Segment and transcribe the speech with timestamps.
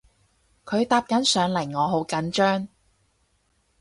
[0.65, 2.67] 佢搭緊上嚟我好緊張